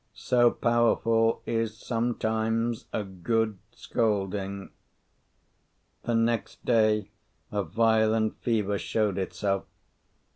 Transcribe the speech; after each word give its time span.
So 0.15 0.49
powerful 0.49 1.43
is 1.45 1.77
sometimes 1.77 2.87
a 2.91 3.03
good 3.03 3.59
scolding! 3.71 4.71
The 6.01 6.15
next 6.15 6.65
day 6.65 7.11
a 7.51 7.61
violent 7.63 8.41
fever 8.41 8.79
showed 8.79 9.19
itself. 9.19 9.65